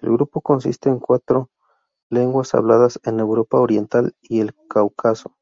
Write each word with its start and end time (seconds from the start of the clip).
El 0.00 0.10
grupo 0.12 0.40
consiste 0.40 0.88
en 0.88 0.98
cuatro 0.98 1.50
lenguas 2.08 2.54
habladas 2.54 2.98
en 3.04 3.20
Europa 3.20 3.60
oriental 3.60 4.16
y 4.22 4.40
el 4.40 4.54
Cáucaso. 4.66 5.34